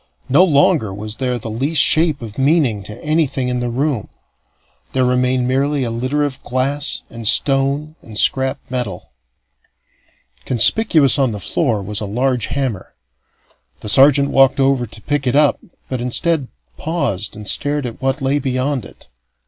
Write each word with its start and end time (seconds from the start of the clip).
No 0.29 0.43
longer 0.43 0.91
was 0.91 1.17
there 1.17 1.37
the 1.37 1.51
least 1.51 1.79
shape 1.79 2.23
of 2.23 2.39
meaning 2.39 2.81
to 2.85 3.03
anything 3.03 3.49
in 3.49 3.59
the 3.59 3.69
room; 3.69 4.09
there 4.93 5.05
remained 5.05 5.47
merely 5.47 5.83
a 5.83 5.91
litter 5.91 6.23
of 6.23 6.41
glass 6.41 7.03
and 7.11 7.27
stone 7.27 7.93
and 8.01 8.17
scrap 8.17 8.57
metal. 8.67 9.11
Conspicuous 10.43 11.19
on 11.19 11.33
the 11.33 11.39
floor 11.39 11.83
was 11.83 12.01
a 12.01 12.07
large 12.07 12.47
hammer. 12.47 12.95
The 13.81 13.89
sergeant 13.89 14.31
walked 14.31 14.59
over 14.59 14.87
to 14.87 15.01
pick 15.03 15.27
it 15.27 15.35
up, 15.35 15.59
but, 15.87 16.01
instead, 16.01 16.47
paused 16.77 17.35
and 17.35 17.47
stared 17.47 17.85
at 17.85 18.01
what 18.01 18.23
lay 18.23 18.39
beyond 18.39 18.85
it. 18.85 19.07